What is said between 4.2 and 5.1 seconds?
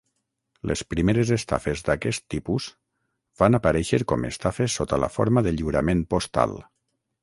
estafes sota